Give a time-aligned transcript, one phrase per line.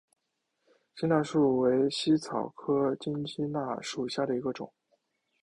[0.95, 4.73] 鸡纳树为茜草科金鸡纳属下的一个种。